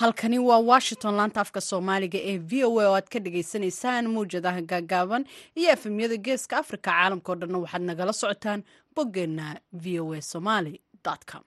[0.00, 4.60] Halkani waa washington laanta afka soomaaliga ee v o a oo aad ka dhagaysanaysaan mawjadaha
[4.70, 5.22] gaagaaban
[5.58, 8.60] iyo efemyada geeska africa caalamka oo dhanna waxaad nagala socotaan
[8.94, 9.46] boggeenna
[9.82, 10.74] v o a somaly
[11.30, 11.44] com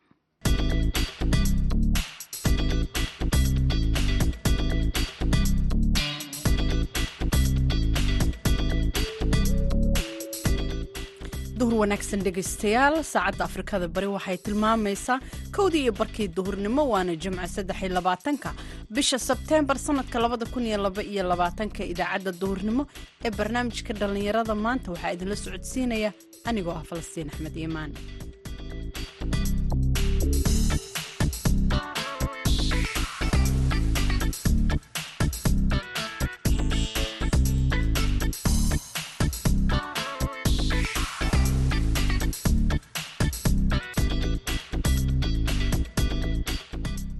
[11.59, 15.17] duhur wanaagsan dhegaystayaal saacadda afrikada bari waxay tilmaamaysaa
[15.57, 18.49] kowdii iyo barkii duhurnimo waana jimco saddex iyo labaatanka.
[18.95, 22.83] Bisha sebteembar sanadka labada kun iyo laba iyo labaatanka idaacadda duhurnimo
[23.25, 26.09] ee barnaamijka dhallinyarada maanta waxaa idinla socodsiinaya
[26.49, 27.91] anigoo ah falastiin axmed iimaan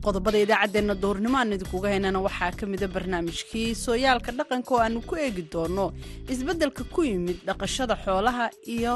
[0.09, 5.43] qodobada idaacaddeenna duhurnimo idinkuga haynana waxaa ka mida barnaamijkii sooyaalka dhaqanka oo aanu ku eegi
[5.53, 5.85] doono
[6.33, 8.95] isbeddelka ku yimid dhaqashada xoolaha iyo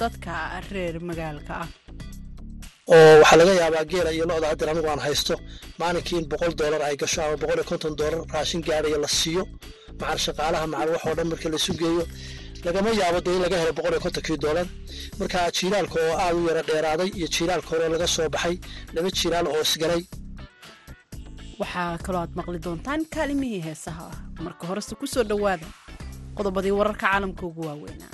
[0.00, 0.32] dadka
[0.72, 1.68] reer magaalka ah.
[2.94, 5.34] Oo waxaa laga yaabaa geela iyo lo-da haddii anigu aan haysto
[5.80, 9.42] maalinkii in boqol doolar ay gasho ama boqol iyo konton doolar raashin gaadhaya la siiyo.
[10.00, 12.04] Macal shaqaalaha macal waxoo dhan markii laisu geeyo
[12.66, 14.66] lagama yaabo dee in laga helo boqol iyo kontonkii doolar
[15.18, 18.56] marka jiilaalka oo aad u yara dheeraaday iyo jiilaalka hore laga soo baxay
[18.94, 20.02] laba jiilaal oo isgalay
[21.60, 24.04] waxaa kaloo aad maqli doontaan kaalimihii heesaha.
[24.12, 25.66] Ah marka horese ku soo dhowaada
[26.36, 28.13] qodobadii wararka caalamka ugu waaweynaa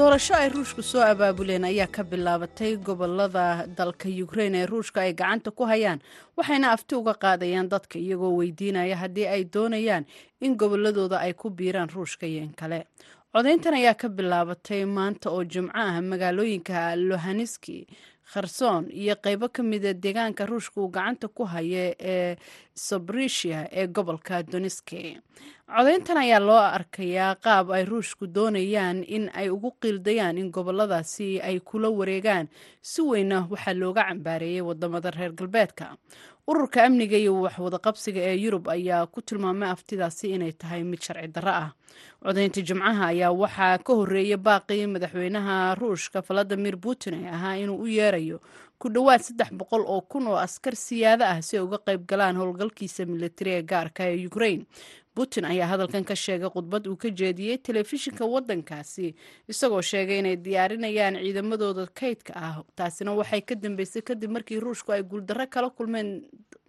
[0.00, 5.50] doorasho ay ruushku soo abaabuleen ayaa ka bilaabatay gobollada dalka ukrein ee ruushka ay gacanta
[5.50, 6.00] ku hayaan
[6.36, 10.04] waxayna afti uga qaadayaan dadka iyagoo weydiinaya haddii ay doonayaan
[10.40, 12.86] in goboladooda ay ku biiraan ruushka iyo in kale.
[13.32, 17.86] Codayntan ayaa ka bilaabatay maanta oo jimco ah magaalooyinka lohaniski
[18.32, 22.36] kherson iyo qaybo ka mida deegaanka ruushka uu gacanta ku haya ee
[22.74, 25.18] sobrisia ee gobolka doniski
[25.70, 31.60] codayntan ayaa loo arkayaa qaab ay ruushku doonayaan in ay ugu qiildayaan in goboladaasi ay
[31.60, 32.48] kula wareegaan.
[32.82, 35.86] Si weyna waxaa looga cambaareeyay waddamada reer galbeedka
[36.50, 41.50] ururka amniga iyo waxwadaqabsiga ee yurub ayaa ku tilmaamay aftidaasi inay tahay mid sharci darro
[41.64, 41.70] ah.
[42.24, 47.86] Codaynta jimcaha ayaa waxaa ka horreeyay baaqii madaxweynaha ruushka valadimir putin ee ahaa inuu u
[47.86, 48.38] yeerayo
[48.80, 52.36] ku dhowaad saddex boqol oo kun oo askar siyaado ah si ay uga qayb galaan
[52.40, 54.66] howlgalkiisa militari ee gaarka ee ukrain
[55.14, 59.14] putin ayaa hadalkan ka sheegay khudbad uu ka jeediyey telefishinka waddankaasi
[59.52, 62.56] isagoo sheegay inay diyaarinayaan ciidamadooda kaydka ah.
[62.78, 66.08] Taasina waxay ka dambeysay kadib markii ruushku ay guuldarro kala kulmeen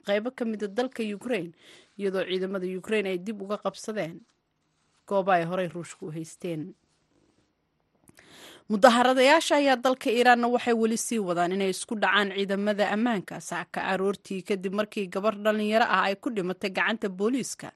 [0.07, 1.53] qaybo ka mida dalka ukrain
[1.97, 4.19] iyadoo ciidamada ukrain ay dib uga qabsadeen
[5.08, 6.73] gooba ay horey ruushku u haysteen.
[8.72, 14.41] Mudaharadayaasha ayaa dalka iiraanna waxay weli sii wadaan inay isku dhacaan ciidamada ammaanka saaka aroortii
[14.50, 17.69] kadib markii gabar dhallinyaro ah ay ku dhimatay gacanta booliiska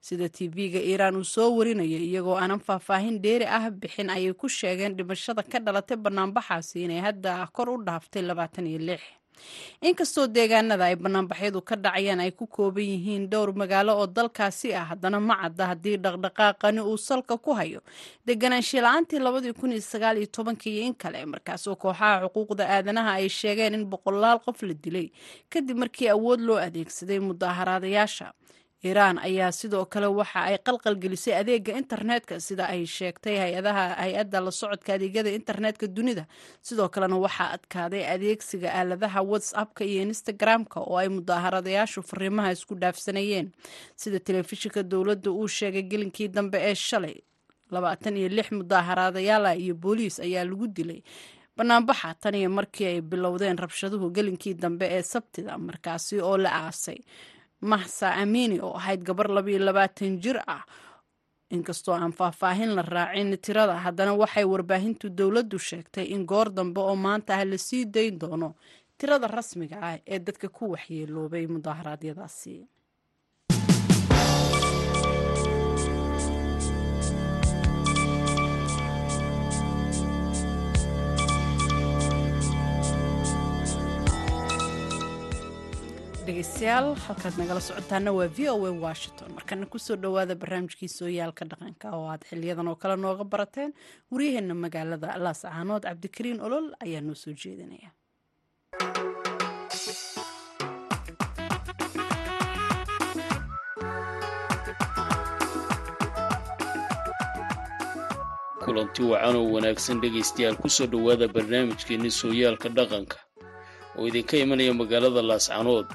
[0.00, 4.96] sida tv-ga iiraan uu soo warinayay iyagoo aanan faahfaahin dheeri ah bixin ayay ku sheegeen
[4.96, 8.98] dhimashada ka dhalatay banaanbaxaasi inay hadda kor u dhaaftay labaatan iyo
[9.88, 14.84] inkastoo deegaanada ay banaanbaxyadu ka dhacayaan ay ku kooban yihiin dhowr magaalo oo dalkaasi ah
[14.92, 17.80] haddana ma cadda haddii dhaqdhaqaaqani uu salka ku hayo.
[18.26, 23.74] Deganaanshiya la'aantii labadii kun iyo sagaal tobankii in kale markaasoo kooxaha xuquuqda aadanaha ay sheegeen
[23.74, 25.08] in boqolaal qof la dilay.
[25.48, 28.32] Kadib markii awood loo adeegsaday mudaharaadayaasha
[28.84, 34.50] iiraan ayaa sidoo kale waxa ay qalqalgelisay adeega internetka sida ay sheegtay hay'adaha hay'adda la
[34.50, 36.24] socodka adeegyada internetka dunida.
[36.62, 43.52] Sidoo kalena waxaa adkaaday adeegsiga aaladaha whatsappka iyo instagram-ka oo ay mudaharadayaashu fariimaha isku dhaafsanayeen.
[43.96, 47.16] Sida telefishinka dowladda uu sheegay gelinkii dambe ee shalay
[47.70, 51.02] labaatan iyo lix mudaharadayaala iyo booliis ayaa lagu dilay.
[51.56, 56.98] Banaanbaxa tan iyo markii ay bilowdeen rabshaduhu gelinkii dambe ee sabtida markaasi oo la aasay
[57.60, 60.64] mahsa amini oo ahayd gabar labayo labaatan jir ah.
[61.50, 66.96] Inkastoo aan faahfaahin la raacin tirada haddana waxay warbaahintu dowladdu sheegtay in goor dambe oo
[66.96, 68.54] maanta ah la sii dayn doono
[68.98, 72.54] tirada rasmiga ah ee dadka ku waxyeeloobay mudaharaadyadaasi
[86.30, 89.28] dhegeystayaal halkaad nagala socotaana waa v o a washington.
[89.38, 93.70] Markana ku soo dhowaada barnaamijkii sooyaalka dhaqanka oo aad xiliyadan oo kale nooga barateen
[94.12, 97.90] waryaheena magaalada laas caanood cabdikariin olol ayaa noo soo jeedinaya.
[108.64, 113.16] Kulanti wacan oo wanaagsan dhegaystayaal ku soo dhowaada barnaamijkeenni sooyaalka dhaqanka.
[113.96, 115.88] Oo idinka imanaya magaalada laascanood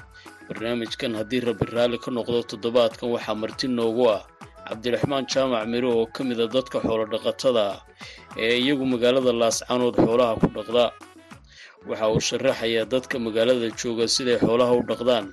[0.48, 4.22] barnaamijkan haddii rabbi raalli ka noqdo toddobaadkan waxaa marti noogu ah
[4.68, 7.78] cabdiraxmaan jaamac miro oo ka mid a dadka xoolodhaqatada ah
[8.44, 10.84] ee iyagu magaalada laascanood xoolaha ku dhaqda.
[11.88, 15.26] Waxa uu sharaxayaa dadka magaalada jooga siday xoolaha u dhaqdaan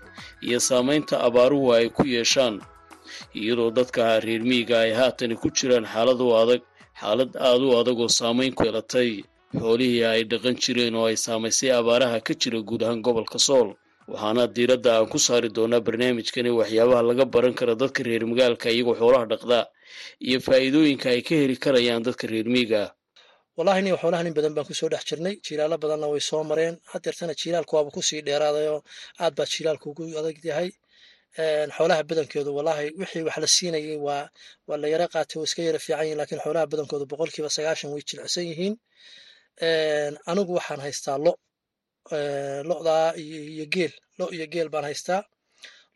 [0.47, 2.55] iyo saamaynta abaaruhu ay ku yeeshaan
[3.39, 6.61] iyadoo dadka reer miyiga ay haatani ku jiraan xaalad u adag
[7.01, 9.09] xaalad aad u adag oo saamayn ku yeelatay
[9.59, 13.69] xoolihii ay dhaqan jireen oo ay saamaysay abaaraha ka jira guud ahaan gobolka sool
[14.11, 18.95] waxaana diiradda aan ku saari doonaa barnaamijkani waxyaabaha laga baran kara dadka reer magaalka iyagoo
[19.01, 19.59] xoolaha dhaqda
[20.27, 22.81] iyo faa'iidooyinka ay ka heli karayaan dadka reer miyiga.
[23.57, 25.35] Wallahi nin xoolaha nin badan baan ku soo dhex jirnay.
[25.45, 26.75] Jiilaalo badanna way soo mareen.
[26.91, 28.79] Hadeertana jiilaalku waaba ku sii dheeraaday oo
[29.23, 30.69] aad baa jiilaalku ugu adag yahay.
[31.75, 34.25] Xoolaha badankoodu wallahi wixii wax la siinayay waa
[34.67, 38.03] waa la yara qaatay oo iska yara fiican yihiin lakiin xoolaha badankoodu boqolkiiba sagaashan way
[38.09, 38.73] jilicsan yihiin.
[40.31, 41.31] Anigu waxaan haystaa lo
[42.11, 45.21] lo'daa iyo geel lo iyo geel baan haystaa.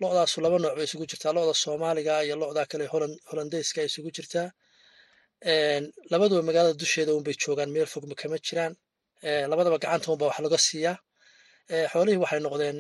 [0.02, 2.86] Lo'daasu laba nooc bay isugu jirtaa lo'da soomaaliga iyo lo'daa kale
[3.30, 4.48] holandeyska isugu jirtaa.
[6.12, 8.74] Labaduba magaalada dusheeda unbay joogaan meel fog kama jiraan.
[9.52, 10.96] Labadaba gacanta unba wax laga siiyaa.
[11.92, 12.78] Xoolihii waxay noqdeen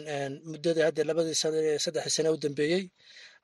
[0.52, 2.84] muddadii hadda labadii saddexdii sane u dambeeyey.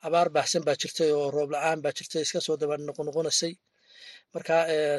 [0.07, 3.53] Abaar baahsan baa jirtay oo roob la'aan baa jirtay iska soo daba noqonoqonaysay
[4.35, 4.55] marka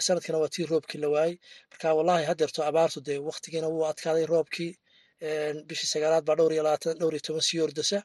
[0.07, 1.35] sanadkana waa tii roobkii la waayey
[1.71, 4.71] marka wallahi hadeerto abaartu dee waktigiina wuu adkaaday roobkii
[5.69, 8.01] bishii sagaalaad baa dhowr iyo labaatan dhowr iyo toban sii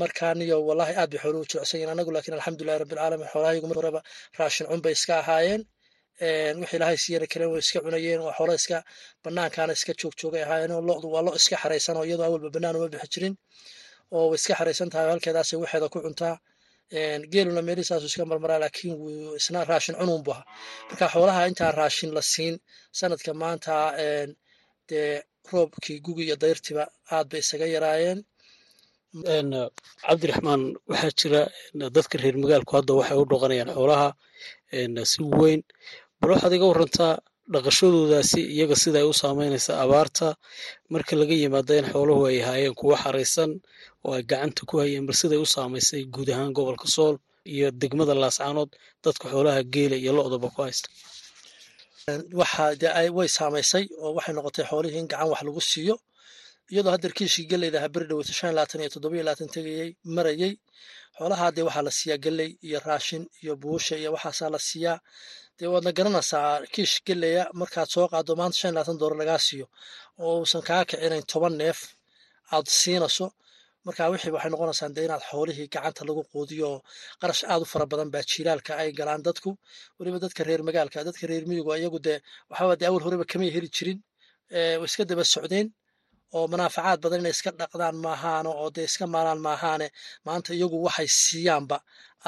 [0.00, 4.00] markaaniyo wallahi aad bay xooluhu jilicsan yihiin anagu laakiin alxamdulillahi rabbilcaalamiin xoolahayagu mar horeba
[4.38, 5.62] raashin cun bay iska ahaayeen.
[6.60, 8.76] Wixii ilahay siiyana kale way iska cunayeen waa xoolo iska
[9.24, 13.08] banaankaana iska joogjoogay ahaayeen lodu waa lo iska xaraysan oo iyadoo awalba banaan uma bixi
[13.14, 13.34] jirin
[14.16, 16.34] oo way iska xaraysan tahay halkeedaasay waxeeda ku cuntaa
[17.32, 20.46] geeluna meelihaasu iska marmaraa laakiin wuu isna raashin cunun bu ahaa
[20.88, 22.54] marka xoolaha intaan raashin la siin
[22.98, 23.74] sanadka maanta
[24.88, 25.22] dee
[25.52, 26.84] roobkii gugi iyo dayrtiba
[27.14, 28.20] aad bay isaga yaraayeen.
[30.06, 31.40] Cabdiraxmaan waxaa jira
[31.96, 34.08] dadka reer magaalku hadda waxay u dhaqanayaan xoolaha
[35.12, 35.60] si weyn.
[36.20, 37.14] Bal waxaad iga warantaa
[37.52, 40.28] dhaqashadoodaasi iyaga siday u saameynaysa abaarta.
[40.92, 43.50] Marka laga yimaada in xooluhu ay ahaayeen kuwo xaraysan
[44.06, 47.16] oo ay gacanta ku hayeen bal siday u saamaysay guud ahaan gobolka sool
[47.54, 48.70] iyo degmada laascaanood
[49.04, 50.88] dadka xoolaha geela iyo lo-daba ku haysta.
[53.16, 55.94] Way saamaysay oo waxay noqotay xoolihii in gacan wax lagu siiyo.
[56.72, 60.52] Iyadoo haddeer kiishii geleyda aha beri dhaweyta shan labaatan iyo toddoba iyo labaatan tegayey marayey
[61.18, 64.98] xoolaha dee waxaa la siiyaa geley iyo raashin iyo buusha iyo waxaasaa la siiyaa
[65.60, 69.66] dee waadna garanaysaa kiish geleya markaad soo qaado maanta shan labaatan doolar lagaa siiyo
[70.24, 71.78] oo uusan kaa kicinayn toban neef
[72.54, 73.26] aad siinayso
[73.86, 76.78] marka wixii waxay noqonaysaa dee inaad xoolihii gacanta lagu quudiyo oo
[77.20, 79.50] qarash aad u fara badan baa jiilaalka ay galaan dadku.
[79.98, 82.18] Weliba dadka reer magaalka dadka reer miyigu iyagu dee
[82.50, 83.98] waxaaba dee awal horeba kamay heli jirin
[84.86, 85.66] iska daba socdeen
[86.36, 89.86] oo manaafacaad badan inay iska dhaqdaan maahaano oo dee iska maalaan maahaane
[90.26, 91.76] maanta iyagu waxay siiyaanba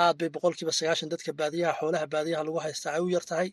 [0.03, 3.51] aad bay boqolkiiba sagaashan dadka baadiyaha xoolaha baadiyaha lagu haystaa ay u yar tahay.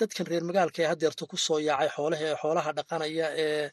[0.00, 3.70] Dadkan reer magaalka ee hadeerto ku soo yaacay xoolaha ee xoolaha dhaqanaya ee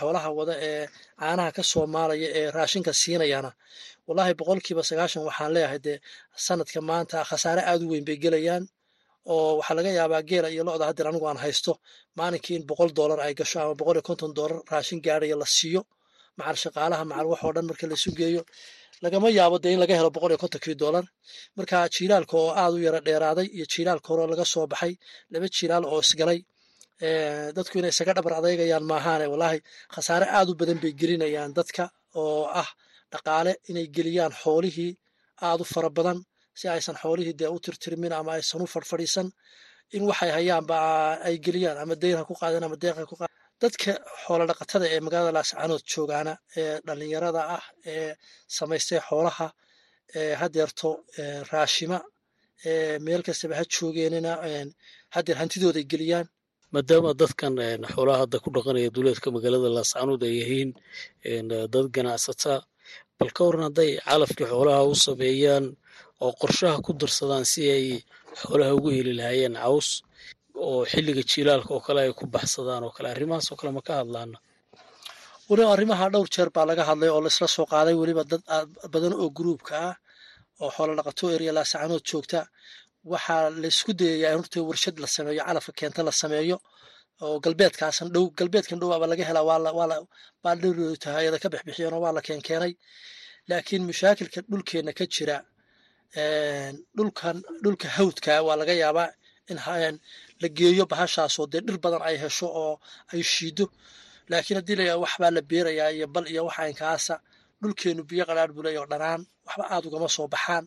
[0.00, 0.84] xoolaha wada ee
[1.20, 3.50] caanaha ka soo maalaya ee raashinka siinayana
[4.06, 5.96] wallahi boqolkiiba sagaashan waxaan leeyahay dee
[6.46, 8.64] sanadka maanta khasaare aad u weyn bay gelayaan
[9.32, 11.72] oo waxaa laga yaabaa geela iyo lo-da haddeer anigu aan haysto
[12.18, 15.82] maalinkii in boqol doolar ay gasho ama boqol iyo konton doolar raashin gaadhaya la siiyo
[16.38, 18.42] macal shaqaalaha macal wax oo dhan marka laisu geeyo.
[19.04, 21.04] Lagama yaabo dee in laga helo boqol iyo kontonkii doolar
[21.56, 24.92] marka jiilaalka oo aad u yara dheeraaday iyo jiilaalka hore laga soo baxay
[25.32, 26.38] laba jiilaal oo isgalay
[27.56, 29.58] dadku inay isaga dhabar adeegayaan maahaane wallahi
[29.94, 31.84] khasaare aad u badan bay gelinayaan dadka
[32.20, 32.68] oo ah
[33.12, 34.92] dhaqaale inay geliyaan xoolihii
[35.48, 36.18] aad u fara badan
[36.58, 39.28] si aysan xoolihii dee u tirtirmin ama aysan u fadhfadhiisan
[39.96, 40.76] in waxay hayaanba
[41.28, 43.90] ay geliyaan ama deyn ku qaadeen ama deeq ku qaadeen dadka
[44.24, 48.10] xoolo dhaqatada ee magaalada laascaanood joogaana ee dhallinyarada ah ee
[48.56, 49.46] samaystay xoolaha
[50.20, 50.88] ee hadeerto
[51.52, 51.98] raashima
[52.70, 54.32] ee meel kastaba ha joogeenina
[55.14, 56.26] hadeer hantidooday geliyaan.
[56.74, 57.54] Maadaama dadkan
[57.94, 60.70] xoolaha hadda ku dhaqanaya duleedka magaalada laascaanood ay yihiin
[61.74, 62.54] dad ganacsata
[63.18, 65.64] bal ka waran hadday calafkii xoolaha u sameeyaan
[66.24, 67.86] oo qorshaha ku darsadaan si ay
[68.40, 69.88] xoolaha ugu heli lahaayeen caws
[70.66, 73.08] oo xilliga jiilaalka oo kale ay ku baxsadaan oo kale.
[73.14, 74.38] Arrimahaas oo kale ma ka hadlaana
[75.48, 78.42] weliba arrimaha dhowr jeer baa laga hadlay oo laisla soo qaaday weliba dad
[78.92, 79.94] badan oo gruubka ah
[80.62, 81.24] oo xoolo dhaqato
[81.56, 82.40] laasacanood joogta.
[83.12, 86.56] Waxaa laysku dayayaa in horta warshad la sameeyo calafka keenta la sameeyo
[87.24, 89.44] oo galbeedkaasan dhow galbeedkan dhow aba laga helaa
[90.44, 92.72] waa dhowroodu tahayada ka bixbixiyeen oo waa la keenkeenay.
[93.48, 95.36] Laakiin mashaakilka dhulkeenna ka jira
[96.96, 99.08] dhulkan dhulka hawdka waa laga yaabaa
[99.50, 99.58] in
[100.42, 102.74] la geeyo bahashaasoo dee dhir badan ay hesho oo
[103.12, 103.66] ay shiido.
[104.30, 107.14] Laakiin haddii la yaaba waxbaa la beerayaa iyo bal iyo waxa inkaasa
[107.62, 110.64] dhulkeenu biyo qadhaadh buu leeyaho dhanaan waxba aad ugama soo baxaan.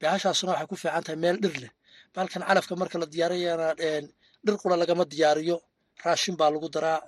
[0.00, 1.72] Bahashaasuna waxay ku fiican tahay meel dhir leh.
[2.14, 3.68] Baalkan calafka marka la diyaariyana
[4.44, 5.56] dhir qura lagama diyaariyo.
[6.04, 6.98] Raashin baa lagu daraa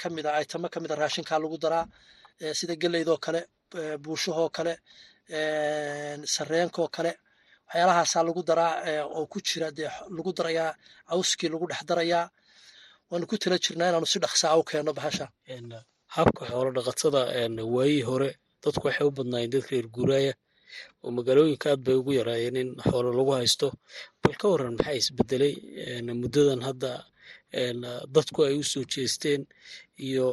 [0.00, 1.84] ka mid a aytamo ka mid a raashinkaa lagu daraa
[2.58, 3.40] sida geleydoo kale
[4.04, 4.74] buushahoo kale
[6.34, 7.12] sareenkoo kale
[7.66, 8.72] waxyaalahaasaa lagu daraa
[9.16, 10.70] oo ku jira dee lagu darayaa
[11.08, 12.26] cawskii lagu dhex darayaa
[13.10, 15.26] waanu ku tala jirnaa inaanu si dhaqsaa u keenno bahasha.
[16.16, 17.20] Habka xoolo dhaqatada
[17.74, 18.30] waayihii hore
[18.62, 20.32] dadku waxay u badnaayeen dadka reer guuraaya
[21.04, 23.68] oo magaalooyinka aad bay ugu yaraayeen in xoolo lagu haysto.
[24.22, 25.54] Bal ka waran maxaa isbedelay
[26.22, 26.90] muddadan hadda
[28.14, 29.42] dadku ay u soo jeesteen
[30.06, 30.26] iyo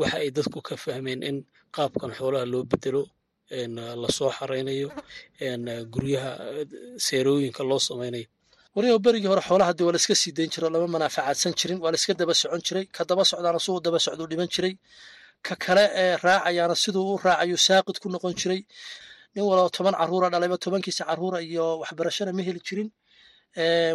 [0.00, 1.36] waxa ay dadku ka fahmeen in
[1.74, 3.02] qaabkan xoolaha loo bedelo
[3.50, 4.88] la soo xaraynayo
[5.94, 6.30] guryaha
[7.06, 8.26] seerooyinka loo samaynayo.
[8.74, 11.98] Wariba berigii hore xoolaha dee waa la sii dayn jiro lama manaafacaadsan jirin waa la
[12.20, 14.74] daba socon jiray ka daba socdaana siduu daba socduu dhiman jiray
[15.46, 18.60] ka kale ee raacayaana siduu u raacayo saaqid ku noqon jiray.
[19.34, 22.88] Nin walaba toban caruura dhalayba tobankiisa caruura iyo waxbarashana ma heli jirin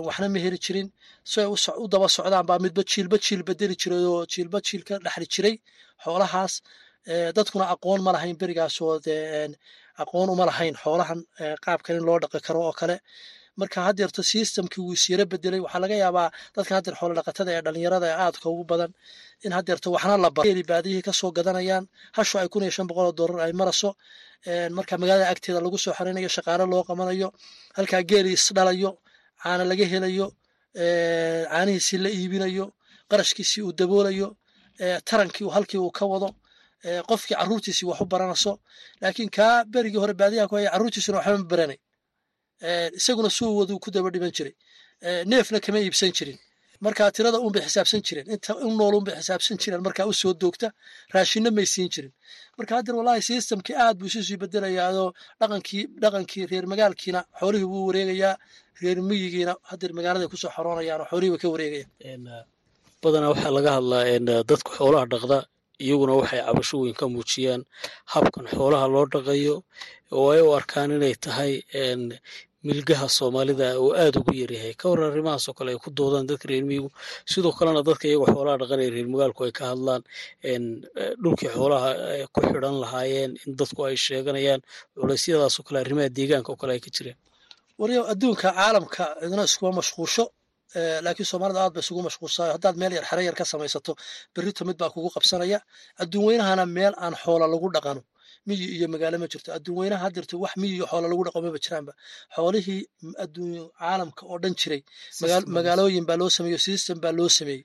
[0.05, 0.87] waxna ma heli jirin.
[1.23, 1.47] Si ay
[1.83, 5.55] u daba socdaan baa midba jiilba jiil bedeli jiray oo jiilba jiil ka dhexli jiray
[6.03, 6.53] xoolahaas
[7.07, 9.47] dadkuna aqoon ma lahayn berigaasoo dee
[10.03, 11.19] aqoon uma lahayn xoolahan
[11.65, 12.97] qaabkan in loo dhaqi karo oo kale.
[13.59, 18.05] Marka haddeerto systemkii wuu isyara bedelay waxaa laga yaabaa dadkan haddeer xoolo dhaqatada ee dhalinyarada
[18.11, 18.91] ee aadka ugu badan
[19.45, 21.85] in haddeerto waxna la bari baadiyihii ka soo gadanayaan
[22.17, 23.89] hasho ay kun iyo shan boqol oo dollar ay maraso.
[24.77, 27.27] Marka magaalada agteeda lagu soo xarinayo shaqaale loo qabanayo
[27.77, 28.91] halkaa geeli isdhalayo
[29.43, 30.27] caana laga helayo
[31.51, 32.65] caanihiisii la iibinayo
[33.11, 34.27] qarashkiisii uu daboolayo
[35.09, 36.29] tarankii halkii uu ka wado
[37.09, 38.51] qofkii caruurtiisii wax u baranayso.
[39.01, 41.77] Laakiin kaa berigii hore baadiyaha ku haya caruurtiisuna waxba ma baranay.
[42.99, 44.53] Isaguna suu waduu ku daba dhiban jiray.
[45.29, 46.37] Neefna kama iibsan jirin.
[46.85, 48.27] Marka tirada unbay xisaabsan jireen.
[48.33, 49.81] Inta u nool unbay xisaabsan jireen.
[49.87, 50.67] Markaa u doogta
[51.13, 52.11] raashinna may siin jirin.
[52.57, 54.37] Marka haddeer wallahi systemkii aad buu isu sii
[55.39, 58.35] dhaqankii dhaqankii reer magaalkiina xoolihii wuu wareegayaa
[58.81, 62.23] reer miyigiina haddeer magaaladay ku soo xoroonayaan oo xoolihii ka wareegayaan.
[63.03, 65.37] Badanaa waxaa laga hadlaa dadku xoolaha dhaqda
[65.85, 67.61] iyaguna waxay cabasho weyn ka muujiyaan
[68.13, 69.55] habkan xoolaha loo dhaqayo
[70.17, 71.53] oo ay u arkaan inay tahay
[72.67, 76.65] milgaha soomaalida oo aad ugu yaryahay ka waran arrimahaasoo kale ay ku doodaan dadka reer
[76.69, 76.89] miyigu
[77.31, 80.01] sidoo kalena dadka iyagoo xoolaha dhaqanaya reer magaalku ay ka hadlaan
[81.23, 81.89] dhulkii xoolaha
[82.33, 84.61] ku xidhan lahaayeen in dadku ay sheeganayaan
[84.99, 87.17] culeysyadaasoo kale arrimaha deegaanka oo kale ay ka jireen.
[87.79, 90.23] Wariyo adduunka caalamka cidna iskuma mashquusho
[91.05, 93.91] laakiin soomaalida aad ba isugu mashquulsaa haddaad meel yar xere yar ka samaysato
[94.35, 95.59] berrito mid baa kugu qabsanaya.
[96.01, 98.01] Adduun weynahana meel aan xoola lagu dhaqano.
[98.47, 99.49] Miyi iyo magaalo ma jirto.
[99.57, 100.05] Adduun weynaha
[100.43, 101.93] wax miyi iyo xoola lagu dhaqo maba jiraanba.
[102.35, 102.81] Xoolihii
[103.23, 104.81] adduun caalamka oo dhan jiray
[105.55, 107.63] magaalooyin baa loo sameeyo system baa loo sameeyey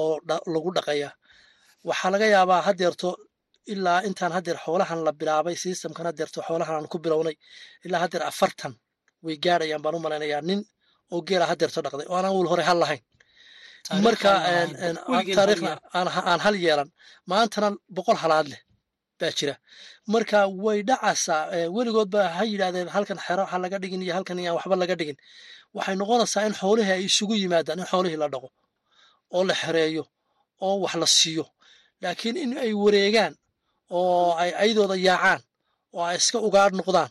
[0.00, 0.14] oo
[0.54, 1.10] lagu dhaqaya.
[1.88, 3.08] Waxaa laga yaabaa haddeerto
[3.72, 7.36] ilaa intaan haddeer xoolahan la bilaabay systemkan haddeerto xoolahan aan ku bilownay
[7.86, 8.72] ilaa haddeer afartan
[9.24, 10.60] way gaadhayaan baan u malaynayaa nin
[11.14, 13.02] oo geela haddeerto dhaqday oo aanan wal hore hal lahayn.
[14.06, 14.30] Marka
[15.36, 15.72] taariikhna
[16.30, 16.88] aan hal yeelan
[17.30, 18.60] maantana boqol halaad leh
[19.20, 19.54] baa jira.
[20.14, 21.40] Marka way dhacaysaa
[21.76, 25.16] weligood ba ha yidhahdeen halkan xero ha laga dhigin iyo halkan iyaan waxba laga dhigin.
[25.76, 28.48] Waxay noqonaysaa in xoolihii ay isugu yimaadaan in xoolihii la dhaqo
[29.36, 30.04] oo la xereeyo
[30.66, 31.44] oo wax la siiyo.
[32.02, 33.34] Laakiin in ay wareegaan
[33.98, 35.40] oo ay ayadooda yaacaan
[35.96, 37.10] oo ay iska ugaadh noqdaan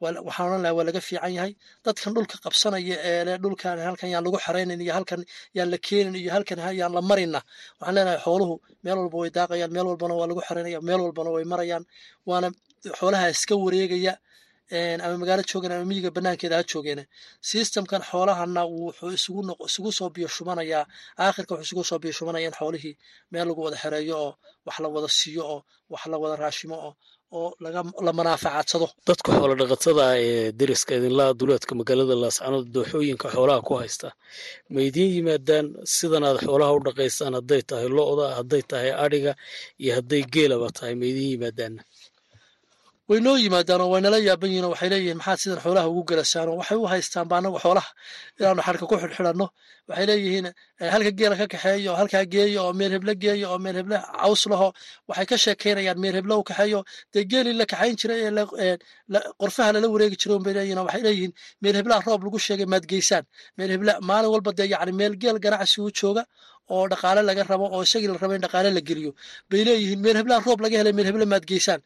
[0.00, 1.52] waxaan odhan lahaa waa laga fiican yahay.
[1.84, 5.20] Dadkan dhulka qabsanaya ee le dhulkan halkan yaan lagu xeraynin iyo halkan
[5.56, 7.40] yaan la keenin iyo halkan yaan la marina.
[7.80, 11.44] Waxaan leenahay xooluhu meel walba way daaqayaan meel walbana waa lagu xeraynaya meel walbana way
[11.52, 11.84] marayaan.
[12.28, 12.48] Waana
[12.98, 14.14] xoolaha iska wareegaya
[15.04, 17.04] ama magaalo joogen ama miyiga banaankeeda ha joogeena
[17.50, 19.10] systemkan xoolahana wuxuu
[19.68, 20.84] isugu soo biyo shubanayaa
[21.24, 22.94] aakhirka wuxuu isugu soo biyo shubanaya in xoolihii
[23.32, 24.32] meel lagu wada xereeyo oo
[24.66, 25.60] wax la wada siiyo oo
[25.92, 26.92] wax la wada raashimo oo
[27.38, 27.48] oo
[28.06, 34.08] la manaafacadsado dadka xoolo dhaqatada ee deriska idinlaa duleedka magaalada laascanood dooxooyinka xoolaha ku haysta
[34.72, 39.32] ma idiin yimaadaan sidan aad xoolaha u dhaqaysaan hadday tahay lo-da hadday tahay adhiga
[39.82, 41.82] iyo hadday geelaba tahay ma idiin yimaadaanna
[43.08, 46.48] way noo yimaadaan oo waynala yaaban yihiin oo waxay leeyihiin maxaad sidan xoolaha ugu galasaan
[46.50, 47.90] oo waxay u haystaan ba anagu xoolaha
[48.38, 49.46] inaanu xarka ku xidhxidhanno.
[49.88, 50.46] Waxay leeyihiin
[50.94, 54.42] halka geela ka kaxeeyo oo halkaa geeyo oo meel heble geeyo oo meel heble caws
[54.52, 54.68] laho
[55.08, 56.80] waxay ka sheekaynayaan meel heble u kaxeeyo.
[57.12, 58.20] Dee geelii la kaxayn jiray
[58.64, 58.76] ee
[59.40, 61.32] qorfaha lala wareegi jiray unbay leeyihiin waxay leeyihiin
[61.62, 63.24] meel heblaha roob lagu sheegay maad geysaan
[63.58, 66.22] meel heble maalin walba dee yacni meel geel ganacsi u jooga
[66.72, 69.10] oo dhaqaale laga rabo oo isagii la rabo in dhaqaale la geliyo.
[69.50, 71.80] Bay leeyihiin meel heblaha roob laga helay meel heble maad geysaan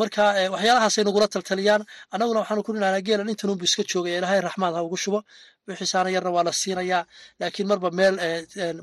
[0.00, 1.82] marka waxyaalahaasay nagula taltaliyaan.
[2.14, 5.18] Annaguna waxaanu ku dhinahnaa geelan intanunbu iska joogaya ilaahay raxmaad ha ugu shubo.
[5.68, 7.02] Wixiisaana yarna waa la siinayaa
[7.40, 8.14] laakiin marba meel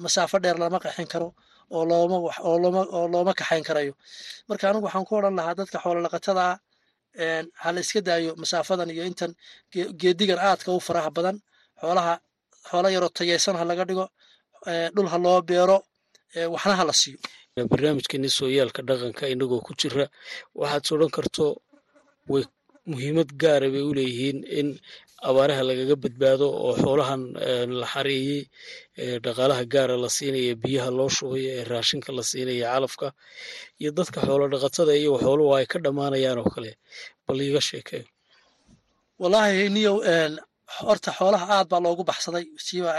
[0.03, 1.27] masaafo dheer lama qaxin karo
[1.75, 2.17] oo looma
[2.49, 3.93] oo looma kaxayn karayo.
[4.49, 6.45] Marka anigu waxaan ku odhan lahaa dadka xoololaqatada
[7.63, 9.31] ha la iska daayo masaafadan iyo intan
[10.01, 11.37] geedigan aadka u faraha badan.
[11.81, 12.13] Xoolaha
[12.69, 14.05] xoolo yaroo tayaysan ha laga dhigo
[14.95, 15.77] dhul ha loo beero
[16.53, 17.17] waxna ha la siiyo
[17.71, 20.05] barnaamijkeeni sooyaalka dhaqanka inagoo ku jira
[20.59, 21.45] waxaad sodhan karto
[22.31, 22.43] way
[22.91, 24.67] muhiimad gaara bay u leeyihiin in
[25.29, 27.21] abaaraha lagaga badbaado oo xoolahan
[27.79, 28.41] la xareeyey
[29.25, 33.07] dhaqaalaha gaara la siinaya biyaha loo shubayo ee raashinka la siinaya calafka
[33.81, 36.71] iyo dadka xoolo dhaqatada iyo xooluhu ay ka dhammaanayaan oo kale.
[37.27, 38.05] Bal iiga sheekeeyo
[39.21, 39.97] wallaahi niyow
[40.85, 42.91] horta xoolaha aad baa loogu baxsaday siiba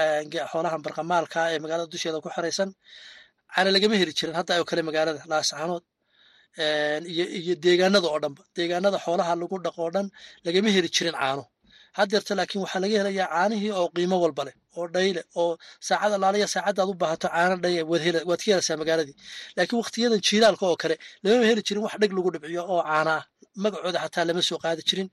[0.52, 2.71] xoolahan barqamaalka ee magaalada dusheeda ku xeraysan
[3.54, 5.85] caana lagama heli jirin hadda oo kale magaalada laascaanood
[6.59, 10.07] iyo deegaanada oo dhanba deegaanada xoolaha lagu dhaqo oo dhan
[10.47, 11.45] lagama heli jirin caano.
[11.99, 15.52] Haddeerta laakiin waxaa laga helayaa caanihii oo qiimo walba leh oo dhayle oo
[15.88, 19.16] saacad alaaliya saacaddaad u baahato caano dhaye waad ka helaysaa magaaladii.
[19.57, 23.23] Laakiin waqtiyadan jiilaalka oo kale lamama heli jirin wax dheg lagu dhibciyo oo caana ah.
[23.62, 25.09] Magacooda xataa lama soo qaadi jirin.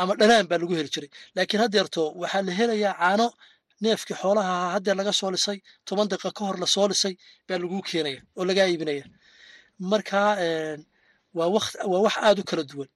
[0.00, 1.10] Ama dhanaan baa lagu heli jiray.
[1.36, 3.26] Laakiin haddeerto waxaa la helayaa caano
[3.82, 7.14] neefkii xoolaha haddeer laga soo lisay toban daqiiqa ka hor la soo lisay
[7.48, 9.04] baa laguu keenaya oo lagaa iibinaya.
[9.90, 10.20] Marka
[11.38, 11.48] waa
[12.04, 12.88] wax aad u kala duwan.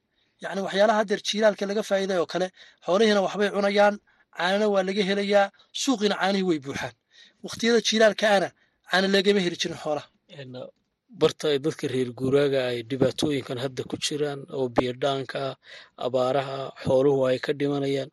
[0.42, 2.46] Yacni waxyaalaha haddeer jiilaalka laga faa'iiday oo kale
[2.86, 3.94] xoolihiina waxbay cunayaan
[4.36, 5.46] caanana waa laga helayaa
[5.82, 6.94] suuqiina caanihii way buuxaan.
[7.44, 8.48] Waqtiyada jiilaalka ana
[8.90, 10.06] caana lagama heli jirin xoolaha.
[11.20, 15.40] Barta dadka reer guuraaga ay dhibaatooyinkan hadda ku jiraan oo biyodhaanka
[16.06, 18.10] abaaraha xooluhu ay ka dhimanayaan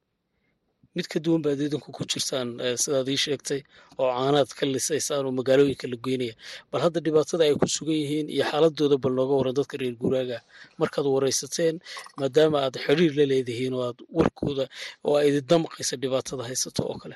[0.99, 2.47] mid ka duwan baad idinku ku jirtaan
[2.83, 3.61] sidaad ii sheegtay
[4.01, 6.33] oo caanaad ka lisaysaan oo magaalooyinka la geynaya
[6.71, 10.37] bal hadda dhibaatada ay ku sugan yihiin iyo xaaladooda bal nooga waran dadka reer guuraaga.
[10.81, 11.75] Markaad waraysateen
[12.19, 14.65] maadaama aad xidhiir la leedihiin oo aad warkooda
[15.07, 17.15] oo ay idindamqaysa dhibaatada haysato oo kale.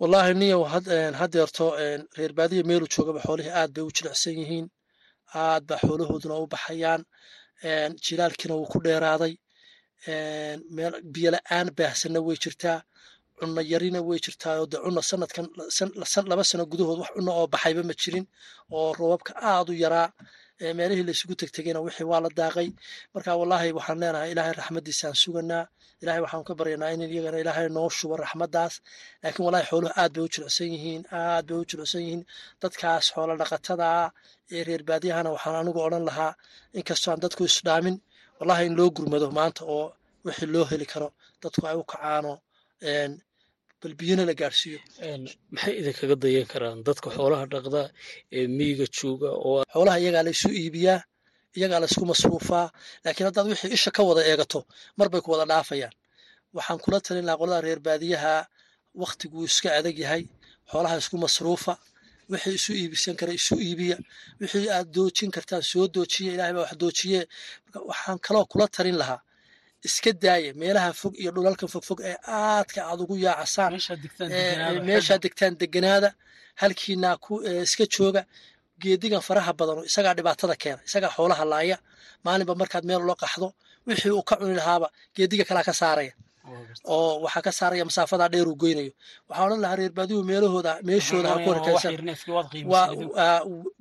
[0.00, 0.62] Wallaahi niyow
[1.20, 1.64] haddeerto
[2.18, 4.66] reer baadiya meelu joogaba xoolihii aad bay u jilicsan yihiin.
[5.42, 7.02] Aad baa xoolahooduna u baxayaan
[8.04, 9.34] jilaalkiina wuu ku dheeraaday.
[10.76, 12.78] Meel biyola-aan baahsanna way jirtaa
[13.38, 15.46] cunno yarina way jirtaa oo de cunno sanadkan
[16.30, 18.26] laba sano gudahood wax cunno oo baxayba ma jirin
[18.76, 20.08] oo roobabka aad u yaraa.
[20.78, 22.68] Meelihii laysugu tegtegayna wixii waa la daaqay.
[23.14, 25.64] Marka wallaahi waxaan leenahay ilaahay raxmaddiisaan suganaa
[26.02, 28.74] ilahay waxaan ka baryanaa in iyagana ilaahay noo shubo raxmaddaas
[29.22, 32.22] laakiin wallahi xooluhu aad bay u jilicsan yihiin aad bay u jilicsan yihiin.
[32.62, 34.04] Dadkaas xoolo dhaqatadaa
[34.54, 36.32] ee reer baadiyahana waxaan anigu odhan lahaa
[36.78, 37.96] inkastoo aan dadku isdhaamin
[38.38, 39.86] wallahi in loo gurmado maanta oo
[40.26, 41.08] wixii loo heli karo
[41.42, 42.32] dadku ay u kacaano
[43.86, 44.78] bal biyana la gaarsiiyo.
[45.54, 47.82] Maxay idinkaga dayan karaan dadka xoolaha dhaqda
[48.38, 51.00] ee miyiga jooga oo xoolaha iyagaa la isu iibiyaa
[51.58, 52.66] iyagaa la isku masruufaa
[53.04, 54.60] laakiin haddaad wixii isha ka wada eegato
[54.98, 55.94] mar bay ku wada dhaafayaan.
[56.56, 58.34] Waxaan kula talin lahaa qolada reer baadiyaha
[59.02, 60.22] waktiguu iska adag yahay
[60.70, 61.72] xoolaha isku masruufa
[62.32, 63.96] wixii isu iibisan kara isu iibiya
[64.40, 67.20] wixii aad doojin kartaan soo doojiya ilahay baa wax doojiye.
[67.90, 69.20] Waxaan kaloo kula talin lahaa
[69.86, 73.72] iska daaya meelaha fog iyo dhulalka fogfog ee aadka aad ugu yaacasaan.
[74.88, 76.10] Meeshaa degtaan deganaada
[76.62, 77.32] halkiinaa ku
[77.66, 78.22] iska jooga
[78.82, 81.76] geedigan faraha badan isagaa dhibaatada keena isagaa xoolaha laaya
[82.24, 83.48] maalinba markaad meel ula qaxdo
[83.86, 86.12] wixii uu ka cuni lahaaba geediga kalaa ka saaraya.
[86.94, 88.92] Oo waxaa ka saaraya masaafadaa dheer uu goynayo.
[89.28, 91.92] Waxaa odhan lahaa reer baadiyu meelahooda meeshooda ha ku horkaysan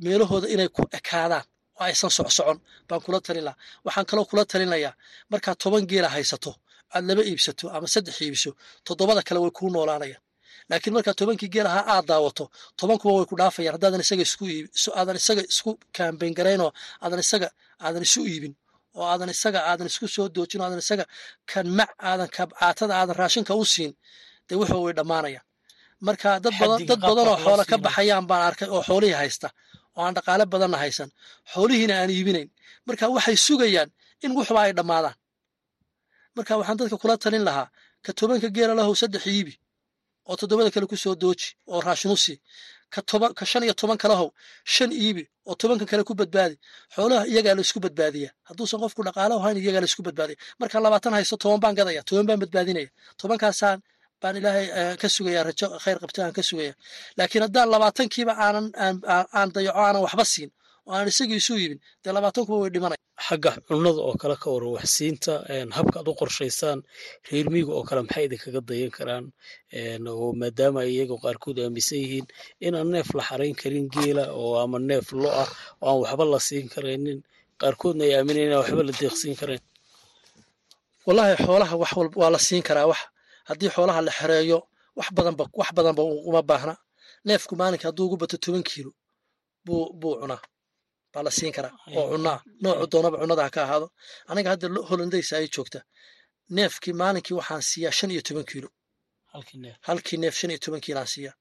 [0.03, 1.45] meelahooda inay ku ekaadaan
[1.79, 2.57] oo aysan socsocon
[2.89, 4.93] baan kula talin lahaa waxaan kaloo kula talinayaa
[5.31, 6.51] markaad toban geela haysato
[6.95, 8.51] aad laba iibsato ama saddex iibiso
[8.88, 10.23] toddobada kale way kuu noolaanayaan.
[10.69, 12.43] Laakiin markaad tobankii geel ahaa aad daawato
[12.79, 13.73] tobankuba way ku dhaafayaan.
[13.75, 14.67] Haddaadan isaga isku iibi
[14.99, 16.71] aadan isaga isku kaambayn garaynoo
[17.03, 17.47] aadan isaga
[17.85, 18.53] aadan isu iibin
[18.99, 21.05] oo aadan isaga aadan isku soo doojin oo aadan isaga
[21.51, 23.91] kan mac aadan kabcaatada aadan raashinka u siin
[24.47, 25.45] dee wuxuu way dhammaanayaan
[26.07, 29.47] marka dad badan dad badan oo xoola ka baxayaan baan arkay oo xoolihii haysta
[29.97, 31.10] oo aan dhaqaale badanna haysan
[31.53, 32.49] xoolihiina aan iibinayn.
[32.88, 33.89] Marka waxay sugayaan
[34.23, 35.15] in wuxuba ay dhammaadaan.
[36.36, 37.67] Marka waxaan dadka kula talin lahaa
[38.05, 39.53] ka tobanka geela lahow saddex iibi
[40.29, 42.38] oo toddobada kale ku soo dooji oo raashin u sii.
[43.39, 44.29] Ka shan iyo toban kalahow
[44.73, 46.55] shan iibi oo tobanka kale ku badbaadi.
[46.95, 51.60] Xoolaha iyagaa la badbaadiya hadduusan qofku dhaqaalo hayn iyagaa la badbaadiya marka labaatan haysto toban
[51.63, 53.77] baan gadaya toban baan badbaadinaya tobankaasaan
[54.21, 54.65] baan ilaahay
[55.01, 56.73] ka sugaya rajo khayr qabta aan ka sugaya
[57.17, 58.65] laakiin haddaan labaatankiiba aanan
[59.38, 60.51] aan dayaco aanan waxba siin
[60.88, 64.71] oo aan isagii isu iibin dee labaatankuba way dhimanaya xagga cunnada oo kale ka waran
[64.78, 65.34] waxsiinta
[65.78, 66.80] habka ad u qorshaysaan
[67.30, 69.25] reer miiga oo kale maxay idinkaga dayan karaan?
[70.12, 72.28] Oo maadaama ay iyaga qaarkood aaminsan yihiin
[72.67, 75.49] inaan neef la xarayn karin geela oo ama neef lo ah
[75.82, 77.19] oo aan waxba la siin karaynin.
[77.62, 79.63] Qaarkoodna ay aaminayn inaan waxba la deeqsiin karayn.
[81.08, 83.01] Wallahi xoolaha wax walba waa la siin karaa wax
[83.49, 84.58] haddii xoolaha la xereeyo
[84.97, 86.73] wax badanba wax badanba uma baahna.
[87.27, 88.91] Neefku maalinka hadduu ugu bato toban kiilo
[89.65, 90.41] buu buu cunaa.
[91.13, 93.88] Baa la siin karaa oo cunaa noocu doonaba cunada ha ka ahaado.
[94.29, 95.79] Aniga hadda holandaysa ay joogta
[96.55, 98.69] neefkii maalinkii waxaan siiyaa shan iyo toban kiilo.
[99.88, 100.34] Halkii neef.
[100.39, 101.36] Shan iyo toban kiilaan siiyaa.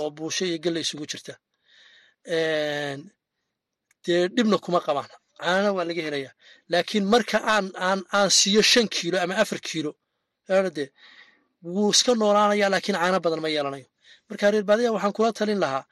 [0.00, 1.34] Oo buusho iyo gelle isugu jirta.
[4.04, 5.08] Dee dhibna kuma qabaan.
[5.40, 6.32] Caanana waa laga helayaa.
[6.72, 9.92] Laakiin marka aan aan aan siiyo shan kiilo ama afar kiilo
[10.76, 10.88] dee
[11.64, 13.86] wuu iska noolaanayaa laakiin caano badan ma yeelanayo.
[14.28, 15.84] Marka reer baadiya waxaan kula talin lahaa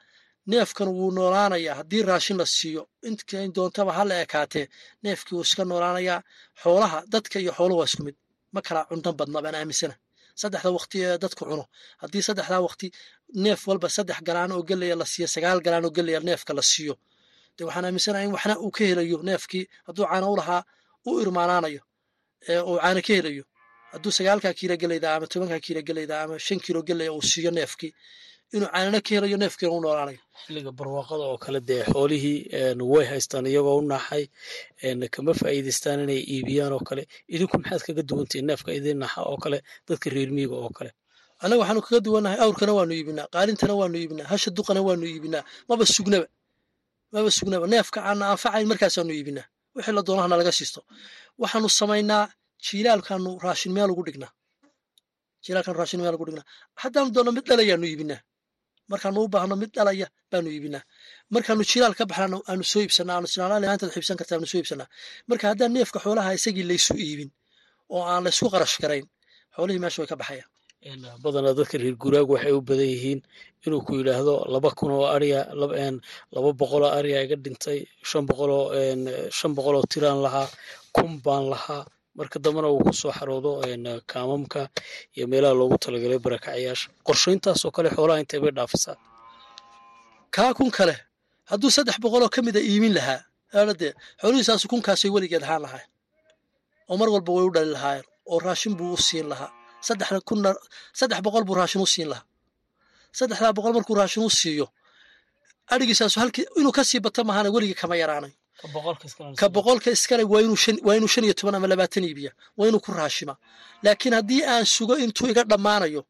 [0.51, 2.81] neefkan wuu noolaanayaa haddii raashin la siiyo.
[3.07, 4.65] Intayn doontaba ha la ekaatee
[5.03, 6.19] neefkii wuu iska noolaanayaa
[6.61, 8.15] xoolaha dadka iyo xooluhu waa isku mid.
[8.53, 9.95] Ma kala cuntan badna baan aaminsana.
[10.41, 11.63] Saddexda waqti ee dadku cuno.
[12.01, 12.87] Haddii saddexdaa waqti
[13.43, 16.93] neef walba saddex galaan oo gelaya la siiyo sagaal galaan oo gelaya neefka la siiyo.
[17.57, 20.61] De waxaan aaminsanaha in waxna uu ka helayo neefkii hadduu caano u lahaa
[21.09, 21.81] u irmaanaanayo
[22.69, 23.43] uu caano ka helayo
[23.95, 27.91] hadduu sagaalkaa kiilo gelayda ama tobankaa kiilo gelayda ama shan kiilo gelaya uu siiyo neefkii
[28.55, 32.37] inuu caanana ka helayo neefkiina u noolaanayo xilliga barwaaqada oo kale dee xoolihii
[32.93, 34.23] way haystaan iyagoo u naxay
[35.15, 37.03] kama faa'iidaystaan inay iibiyaan oo kale.
[37.33, 40.91] Idinku maxaad kaga duwantihin neefka idin naxa oo kale dadka reer miiga oo kale?
[41.41, 45.83] Annaga waxaanu kaga duwannahay awrkana waanu iibinaa qaalintana waanu iibinaa hasha duqana waanu iibinaa maba
[45.95, 46.27] sugnaba
[47.13, 47.65] maba sugnaba.
[47.73, 49.47] Neefka aana anfacayn markaasaanu iibinaa.
[49.75, 50.79] Wixii la doonahana laga siisto.
[51.41, 52.23] Waxaanu samaynaa
[52.65, 54.31] jiilaalkaanu raashin meel ugu dhignaa
[55.43, 56.45] jiilaalkaanu raashin meel ugu dhignaa
[56.81, 58.21] haddaanu doonno mid dhalayaanu iibinaa.
[58.91, 60.83] Markaanu u baahno mid dhalaya baanu iibinaa.
[61.33, 64.87] Markaanu jilaal ka baxnaan aanu soo iibsanaa aanu sinaalaaantaad xiibsan karta aanu soo iibsanaa
[65.29, 67.29] marka haddaan neefka xoolaha isagii laysu iibin
[67.95, 69.05] oo aan laysku qarash garayn
[69.55, 70.49] xoolihii meesha way ka baxayaan.
[71.23, 73.19] Badanaa dadka reer guraagu waxay u badan yihiin
[73.65, 75.39] inuu ku yidhaahdo laba kun oo ariya
[76.35, 78.63] laba boqoloo ariya iga dhintay shan boqoloo
[79.37, 80.47] shan boqoloo tiraan lahaa
[80.95, 81.83] kun baan lahaa
[82.17, 83.51] marka dambena uu ku soo xaroodo
[84.11, 84.61] kaamamka
[85.15, 86.87] iyo meelaha loogu talagalay barakacayaasha.
[87.07, 88.95] Qorshayntaasoo kale xoolaha intay bay dhaafisaa.
[90.35, 90.95] Kaa kun kale
[91.49, 93.19] hadduu saddex boqoloo ka mida iimin lahaa
[93.59, 95.87] aadadee xoolihiisaasu kunkaasay weligeed ahaan lahayn
[96.89, 99.49] oo mar walba way u dhali lahaayeen oo raashin buu u siin lahaa.
[99.87, 102.25] Saddex boqol buu raashin u siin lahaa.
[103.17, 104.67] Saddexdaa boqol markuu raashin u siiyo
[105.73, 108.33] adhigiisaasu halkii inuu ka sii bato mahana weligii kama yaraanayo
[109.39, 110.41] ka boqolka iskale waa
[110.97, 113.35] inuu shan iyo toban ama labaatan iibiya waa inuu ku raashima
[113.83, 116.01] laakiin haddii aan sugo intuu iga dhammaanayo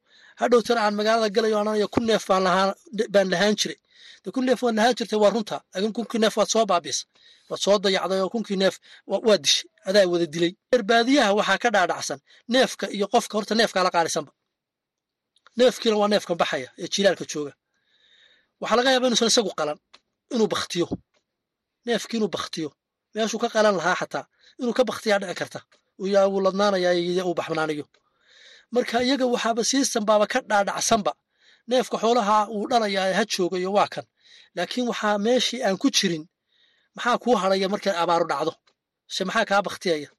[0.41, 3.77] hadhowtana aan magaalada galayo aananayo kun neef baan lahaan jiray
[4.23, 7.03] de neef waad lahaan jirtay waa runta laakiin kunkii neef waad soo baabisa
[7.49, 8.75] waad soo dayacday oo kunkii neef
[9.07, 10.51] waa dishay adaa wada dilay
[10.89, 12.19] baadiyaha waxaa ka dhaadhacsan
[12.53, 14.31] neefka iyo qofka horta neefkaa la qaalisanba
[15.57, 17.53] neefkiina waa neefkan baxaya ee jilaalka jooga
[18.61, 19.77] waxaa laga yaaba inuusan isagu qalan
[20.33, 20.85] inuu baktiyo
[21.85, 22.69] neefkii inuu baktiyo
[23.13, 24.25] meeshuu ka qalan lahaa xataa.
[24.61, 25.59] Inuu ka baktiyaa dhici karta.
[25.99, 27.85] Wuu ladnaanayaa uu baxnaaniyo
[28.75, 29.61] marka iyaga waxaaba
[30.07, 31.11] baaba ka dhaadhacsanba
[31.69, 34.05] neefka xoolaha uu dhalayaa ha joogayo waa kan.
[34.55, 36.23] Laakiin waxaa meeshii aan ku jirin
[36.95, 38.51] maxaa kuu hadhaya markay abaaru dhacdo?
[39.15, 40.09] Se maxaa kaa baktiyaya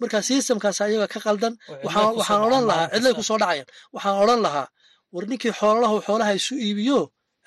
[0.00, 1.54] marka sistamkaas ayaga ka qaldan
[1.86, 3.68] waxaan odhan lahaa cidlay ku soo dhacayaan.
[3.94, 4.66] Waxaan odhan lahaa
[5.14, 6.98] war ninkii xoolalahu xoolaha isu iibiyo?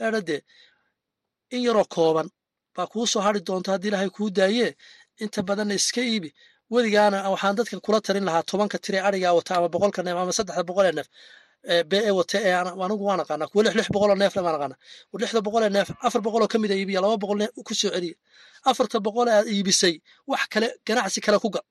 [0.03, 0.37] Eedhade
[1.55, 2.27] in yaroo kooban
[2.75, 4.69] baa kuu soo hadri doonta haddii ilaahay kuu daayee
[5.23, 6.29] inta badanna iska iibi.
[6.73, 10.63] Weligaana waxaan dadka kula talin lahaa tobanka tire arigaa wata ama boqolka neef ama saddexda
[10.69, 11.07] boqolee neef
[11.89, 12.53] bee ee wata ee
[12.85, 13.47] anigu waan aqaanaa.
[13.51, 14.77] Kuwa lix lix boqoloo neef le waan aqaanaa.
[15.21, 18.15] Lixda boqolee neef afar boqoloo ka mid a iibiya laba boqol neef ku celiya.
[18.69, 19.95] Afarta boqol aad iibisay
[20.31, 21.65] wax kale ganacsi kale ku gal.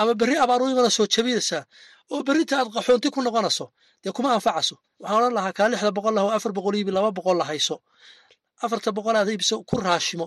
[0.00, 1.62] Ama berri abaaruimana soo jabinaysaa
[2.12, 3.66] oo berrinta aad qaxoonti ku noqonayso
[4.02, 4.74] dee kuma anfacaso.
[5.02, 7.76] Waxaan odhan lahaa kaa lixda boqol laho afar boqol iibi laba boqol la hayso
[8.64, 10.26] afarta boqol aad iibso ku raashimo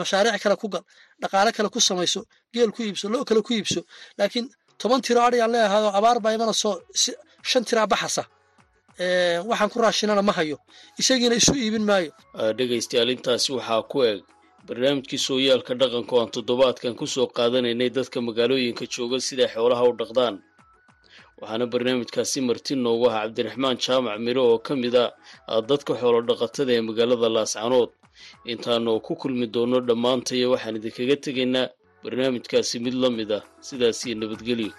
[0.00, 0.84] mashaariic kale ku gal
[1.22, 2.20] dhaqaale kale ku samayso
[2.54, 3.80] geel ku iibso lo kale ku iibso.
[4.18, 4.46] Laakiin
[4.80, 6.70] toban tiro adhiyaan leeyahaado abaar baa imanayso
[7.50, 8.24] shan tiraa baxasa.
[9.48, 10.56] Waxaan ku raashinana ma hayo.
[11.00, 12.12] Isagiina isu iibin maayo.
[12.58, 14.20] Dhegaystayaal intaasi waxaa ku eg
[14.66, 19.92] barnaamijkii sooyaalka dhaqanka oo aan toddobaadkan ku soo qaadanaynay dadka magaalooyinka jooga siday xoolaha u
[20.00, 20.34] dhaqdaan
[21.40, 25.04] waxaana barnaamijkaasi marti noogu ahaa cabdiraxmaan jaamac miro oo ka mid a
[25.70, 27.90] dadka xoolo dhaqatada ee magaalada laascanood
[28.52, 31.66] intaanu ku kulmi doono dhammaantaya waxaan idinkaga tegaynaa
[32.04, 33.42] barnaamijkaasi mid la mid ah.
[33.66, 34.70] Sidaas iyo nabadgelyo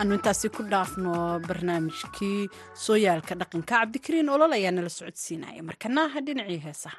[0.00, 1.12] anu intaasi ku dhaafno
[1.48, 2.40] barnaamijkii
[2.86, 6.98] sooyaalka dhaqanka cabdikariin olol ayaa nala socodsiinaya markanaha dhinacii heesaha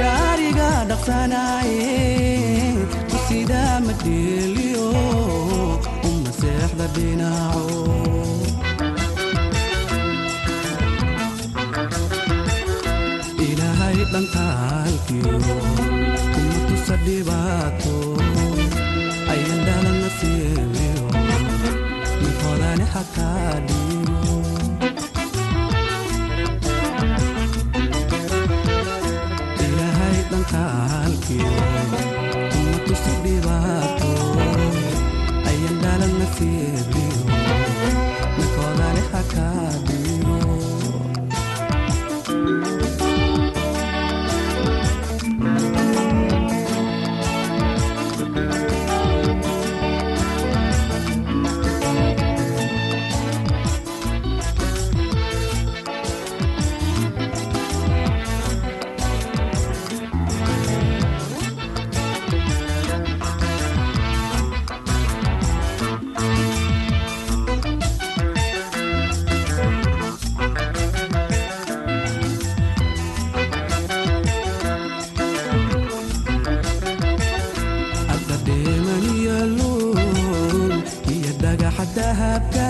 [0.00, 1.98] gaariga dhaqsanaye
[3.10, 4.86] tusida madheeliyo
[6.08, 7.68] u maseexda dhinaco
[13.46, 15.34] ilaahay dhantaalkiyo
[16.32, 17.96] kuma tusa dhibaato
[19.32, 20.10] ayan dhalana
[81.84, 82.68] adutaarka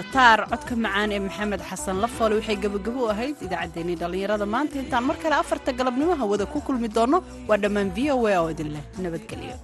[0.00, 4.46] heesta taar codka macaan ee maxamed xasan lafoole waxay gebagabo u ahayd idaacaddeenii dhallinyarada.
[4.54, 8.36] Maanta intaan mar kale afarta galabnimo hawada ku kulmi doonno waa dhammaan v o a
[8.42, 9.54] oo idin leh nabadgelyo